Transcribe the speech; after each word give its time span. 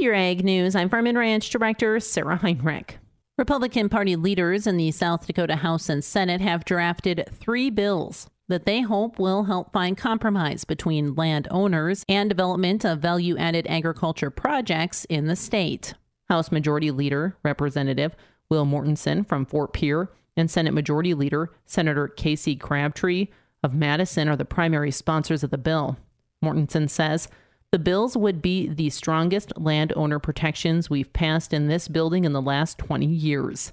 With 0.00 0.06
your 0.06 0.14
Ag 0.14 0.42
News, 0.42 0.74
I'm 0.74 0.88
Farm 0.88 1.06
and 1.08 1.18
Ranch 1.18 1.50
Director 1.50 2.00
Sarah 2.00 2.38
Heinrich. 2.38 2.96
Republican 3.36 3.90
Party 3.90 4.16
leaders 4.16 4.66
in 4.66 4.78
the 4.78 4.90
South 4.92 5.26
Dakota 5.26 5.56
House 5.56 5.90
and 5.90 6.02
Senate 6.02 6.40
have 6.40 6.64
drafted 6.64 7.28
three 7.30 7.68
bills 7.68 8.30
that 8.48 8.64
they 8.64 8.80
hope 8.80 9.18
will 9.18 9.44
help 9.44 9.74
find 9.74 9.98
compromise 9.98 10.64
between 10.64 11.14
landowners 11.16 12.02
and 12.08 12.30
development 12.30 12.82
of 12.82 13.00
value 13.00 13.36
added 13.36 13.66
agriculture 13.68 14.30
projects 14.30 15.04
in 15.10 15.26
the 15.26 15.36
state. 15.36 15.92
House 16.30 16.50
Majority 16.50 16.90
Leader 16.90 17.36
Representative 17.42 18.16
Will 18.48 18.64
Mortensen 18.64 19.28
from 19.28 19.44
Fort 19.44 19.74
Pierre 19.74 20.08
and 20.34 20.50
Senate 20.50 20.72
Majority 20.72 21.12
Leader 21.12 21.52
Senator 21.66 22.08
Casey 22.08 22.56
Crabtree 22.56 23.26
of 23.62 23.74
Madison 23.74 24.28
are 24.28 24.36
the 24.36 24.46
primary 24.46 24.92
sponsors 24.92 25.44
of 25.44 25.50
the 25.50 25.58
bill. 25.58 25.98
Mortensen 26.42 26.88
says 26.88 27.28
the 27.72 27.78
bills 27.78 28.16
would 28.16 28.42
be 28.42 28.68
the 28.68 28.90
strongest 28.90 29.52
landowner 29.56 30.18
protections 30.18 30.90
we've 30.90 31.12
passed 31.12 31.52
in 31.52 31.68
this 31.68 31.86
building 31.86 32.24
in 32.24 32.32
the 32.32 32.42
last 32.42 32.78
20 32.78 33.06
years. 33.06 33.72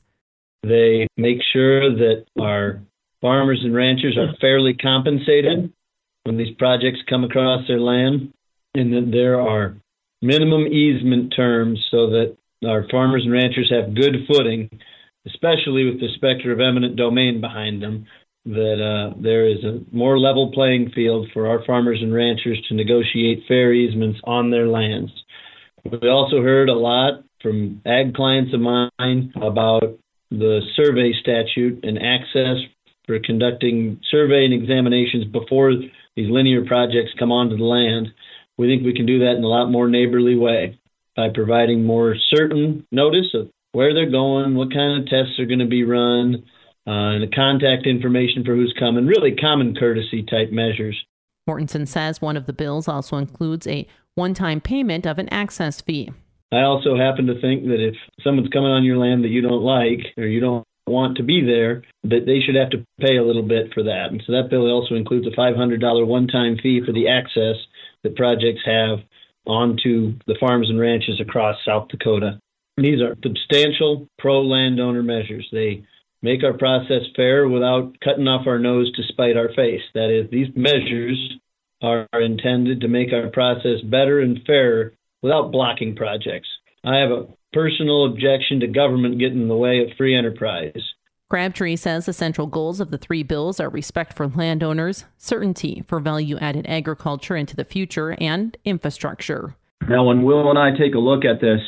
They 0.64 1.08
make 1.18 1.40
sure 1.52 1.90
that 1.96 2.26
our 2.40 2.82
farmers 3.22 3.62
and 3.64 3.74
ranchers 3.74 4.18
are 4.18 4.36
fairly 4.40 4.76
compensated 4.76 5.74
when 6.26 6.38
these 6.38 6.56
projects 6.58 7.00
come 7.10 7.24
across 7.24 7.68
their 7.68 7.80
land, 7.80 8.34
and 8.76 8.94
that 8.94 9.10
there 9.12 9.40
are 9.40 9.78
minimum 10.22 10.68
easement 10.68 11.34
terms 11.36 11.84
so 11.90 12.10
that 12.12 12.38
our 12.68 12.88
farmers 12.90 13.24
and 13.24 13.32
ranchers 13.32 13.72
have 13.72 13.96
good 13.96 14.28
footing, 14.28 14.70
especially 15.26 15.86
with 15.86 16.00
the 16.00 16.10
specter 16.16 16.52
of 16.52 16.60
eminent 16.60 16.98
domain 16.98 17.40
behind 17.42 17.82
them, 17.82 18.06
that 18.48 18.80
uh, 18.80 19.14
there 19.22 19.48
is 19.48 19.64
a 19.64 19.82
more 19.94 20.18
level 20.18 20.52
playing 20.54 20.92
field 20.96 21.28
for 21.34 21.48
our 21.48 21.64
farmers 21.66 22.00
and 22.02 22.14
ranchers 22.14 22.62
to 22.68 22.76
negotiate 22.76 23.44
fair 23.48 23.74
easements 23.74 24.20
on 24.24 24.52
their 24.52 24.68
lands. 24.68 25.12
We 25.84 26.10
also 26.10 26.42
heard 26.42 26.70
a 26.70 26.74
lot 26.74 27.24
from 27.42 27.82
ag 27.86 28.14
clients 28.14 28.54
of 28.54 28.62
mine 28.62 29.34
about 29.36 30.00
the 30.32 30.62
survey 30.76 31.14
statute 31.20 31.84
and 31.84 31.98
access 31.98 32.58
for 33.06 33.20
conducting 33.20 34.00
survey 34.12 34.46
and 34.46 34.54
examinations 34.54 35.26
before 35.26 35.74
these 36.16 36.30
linear 36.30 36.66
projects 36.66 37.12
come 37.20 37.32
onto 37.32 37.58
the 37.58 37.64
land. 37.64 38.08
We 38.58 38.68
think 38.68 38.84
we 38.84 38.96
can 38.96 39.06
do 39.06 39.20
that 39.20 39.36
in 39.38 39.44
a 39.44 39.48
lot 39.48 39.70
more 39.70 39.88
neighborly 39.88 40.36
way 40.36 40.80
by 41.16 41.30
providing 41.34 41.84
more 41.84 42.16
certain 42.34 42.86
notice 42.92 43.34
of 43.34 43.50
where 43.72 43.94
they're 43.94 44.10
going, 44.10 44.56
what 44.56 44.74
kind 44.74 45.02
of 45.02 45.10
tests 45.10 45.40
are 45.40 45.46
going 45.46 45.60
to 45.60 45.68
be 45.68 45.84
run, 45.84 46.44
Uh, 46.88 47.20
and 47.20 47.24
the 47.24 47.36
contact 47.36 47.86
information 47.86 48.46
for 48.46 48.56
who's 48.56 48.74
coming, 48.80 49.06
really 49.06 49.36
common 49.36 49.76
courtesy 49.76 50.24
type 50.24 50.52
measures. 50.52 50.96
Mortensen 51.48 51.88
says 51.88 52.22
one 52.22 52.38
of 52.38 52.46
the 52.46 52.54
bills 52.54 52.88
also 52.88 53.18
includes 53.18 53.68
a 53.68 53.86
one 54.16 54.34
time 54.34 54.62
payment 54.62 55.06
of 55.06 55.20
an 55.20 55.28
access 55.30 55.82
fee. 55.82 56.12
I 56.52 56.62
also 56.62 56.96
happen 56.98 57.28
to 57.28 57.42
think 57.42 57.66
that 57.66 57.86
if 57.86 57.96
someone's 58.24 58.50
coming 58.50 58.72
on 58.72 58.86
your 58.86 58.98
land 58.98 59.24
that 59.26 59.30
you 59.30 59.42
don't 59.42 59.64
like 59.64 60.14
or 60.18 60.26
you 60.26 60.40
don't 60.40 60.64
want 60.88 61.18
to 61.18 61.24
be 61.24 61.44
there, 61.46 61.84
that 62.04 62.26
they 62.26 62.40
should 62.40 62.56
have 62.56 62.70
to 62.70 62.86
pay 63.02 63.18
a 63.18 63.24
little 63.24 63.44
bit 63.44 63.74
for 63.74 63.84
that. 63.84 64.08
And 64.12 64.24
so 64.26 64.32
that 64.32 64.50
bill 64.50 64.72
also 64.72 64.96
includes 64.96 65.28
a 65.28 65.38
$500 65.38 66.08
one 66.08 66.28
time 66.28 66.58
fee 66.62 66.82
for 66.86 66.94
the 66.94 67.10
access 67.10 67.58
that 68.04 68.16
projects 68.16 68.62
have 68.66 69.00
onto 69.46 70.18
the 70.26 70.38
farms 70.40 70.70
and 70.70 70.80
ranches 70.80 71.20
across 71.20 71.58
South 71.66 71.90
Dakota. 71.90 72.40
These 72.78 73.02
are 73.02 73.18
substantial 73.24 74.08
pro 74.20 74.42
landowner 74.42 75.04
measures. 75.04 75.48
They 75.52 75.84
make 76.22 76.44
our 76.44 76.58
process 76.58 77.04
fair 77.16 77.48
without 77.48 77.96
cutting 78.04 78.28
off 78.28 78.48
our 78.48 78.60
nose 78.60 78.92
to 78.94 79.04
spite 79.04 79.38
our 79.38 79.50
face. 79.56 79.82
That 79.94 80.10
is, 80.10 80.30
these 80.30 80.48
measures 80.56 81.36
are 81.82 82.08
intended 82.14 82.82
to 82.82 82.88
make 82.88 83.14
our 83.14 83.30
process 83.30 83.82
better 83.84 84.20
and 84.20 84.40
fairer 84.46 84.94
without 85.22 85.52
blocking 85.52 85.96
projects. 85.96 86.48
I 86.84 86.98
have 86.98 87.12
a 87.12 87.28
personal 87.54 88.06
objection 88.06 88.60
to 88.62 88.68
government 88.68 89.20
getting 89.20 89.42
in 89.42 89.48
the 89.48 89.56
way 89.56 89.80
of 89.80 89.96
free 89.98 90.16
enterprise. 90.16 90.82
Crabtree 91.30 91.76
says 91.76 92.06
the 92.06 92.14
central 92.14 92.48
goals 92.48 92.80
of 92.80 92.90
the 92.90 92.98
three 92.98 93.22
bills 93.22 93.60
are 93.60 93.70
respect 93.70 94.14
for 94.14 94.30
landowners, 94.30 95.04
certainty 95.18 95.84
for 95.86 96.00
value 96.00 96.38
added 96.38 96.66
agriculture 96.70 97.36
into 97.36 97.56
the 97.56 97.66
future, 97.66 98.16
and 98.22 98.56
infrastructure. 98.64 99.56
Now, 99.90 100.06
when 100.06 100.24
Will 100.24 100.50
and 100.50 100.58
I 100.58 100.72
take 100.72 100.96
a 100.96 101.00
look 101.00 101.26
at 101.26 101.42
this, 101.42 101.60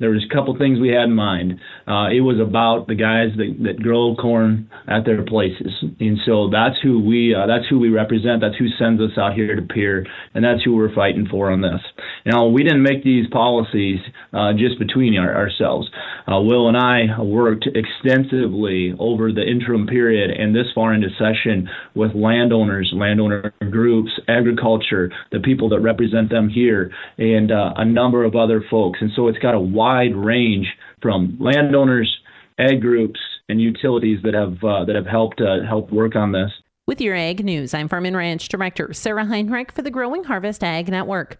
there 0.00 0.10
was 0.10 0.24
a 0.24 0.34
couple 0.34 0.56
things 0.56 0.78
we 0.78 0.90
had 0.90 1.04
in 1.04 1.14
mind. 1.14 1.60
Uh, 1.86 2.06
it 2.14 2.20
was 2.20 2.38
about 2.38 2.86
the 2.86 2.94
guys 2.94 3.36
that, 3.36 3.56
that 3.64 3.82
grow 3.82 4.14
corn 4.14 4.70
at 4.86 5.04
their 5.04 5.24
places, 5.24 5.72
and 5.98 6.18
so 6.24 6.48
that's 6.50 6.76
who 6.82 7.00
we 7.02 7.34
uh, 7.34 7.46
that's 7.46 7.66
who 7.68 7.78
we 7.78 7.88
represent. 7.88 8.40
That's 8.40 8.56
who 8.56 8.68
sends 8.78 9.00
us 9.02 9.18
out 9.18 9.34
here 9.34 9.56
to 9.56 9.62
Pierre, 9.62 10.06
and 10.34 10.44
that's 10.44 10.62
who 10.62 10.76
we're 10.76 10.94
fighting 10.94 11.26
for 11.30 11.50
on 11.50 11.62
this. 11.62 11.80
Now, 12.24 12.46
we 12.46 12.62
didn't 12.62 12.82
make 12.82 13.02
these 13.02 13.26
policies 13.30 13.98
uh, 14.32 14.52
just 14.52 14.78
between 14.78 15.18
our, 15.18 15.34
ourselves. 15.34 15.88
Uh, 16.30 16.40
Will 16.40 16.68
and 16.68 16.76
I 16.76 17.20
worked 17.20 17.66
extensively 17.66 18.94
over 18.98 19.32
the 19.32 19.42
interim 19.42 19.86
period 19.86 20.30
and 20.30 20.54
this 20.54 20.66
far 20.74 20.92
into 20.92 21.08
session 21.18 21.68
with 21.94 22.14
landowners, 22.14 22.92
landowner 22.94 23.54
groups, 23.70 24.10
agriculture, 24.28 25.10
the 25.32 25.40
people 25.40 25.70
that 25.70 25.80
represent 25.80 26.30
them 26.30 26.48
here, 26.48 26.92
and 27.16 27.50
uh, 27.50 27.72
a 27.76 27.84
number 27.84 28.24
of 28.24 28.36
other 28.36 28.62
folks. 28.70 28.98
And 29.00 29.10
so 29.16 29.28
it's 29.28 29.38
got 29.38 29.54
a 29.54 29.60
wide 29.88 30.14
range 30.14 30.66
from 31.00 31.36
landowners, 31.40 32.14
ag 32.58 32.80
groups, 32.80 33.20
and 33.48 33.60
utilities 33.60 34.18
that 34.22 34.34
have 34.34 34.62
uh, 34.62 34.84
that 34.84 34.94
have 34.94 35.06
helped 35.06 35.40
uh, 35.40 35.66
help 35.66 35.90
work 35.90 36.14
on 36.14 36.32
this. 36.32 36.50
With 36.86 37.00
your 37.00 37.14
ag 37.14 37.42
news, 37.44 37.72
I'm 37.72 37.88
Farm 37.88 38.04
and 38.04 38.16
Ranch 38.16 38.48
Director 38.48 38.92
Sarah 38.92 39.24
Heinrich 39.24 39.72
for 39.72 39.80
the 39.82 39.90
Growing 39.90 40.24
Harvest 40.24 40.62
Ag 40.62 40.88
Network. 40.88 41.38